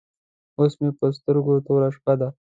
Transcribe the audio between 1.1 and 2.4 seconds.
سترګو توره شپه ده.